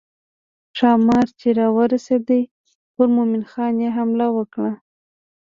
[0.77, 2.29] ښامار چې راورسېد
[2.93, 4.71] پر مومن خان یې حمله وکړه.